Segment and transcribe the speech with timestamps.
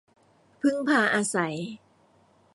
[0.61, 1.55] พึ่งพาอาศัย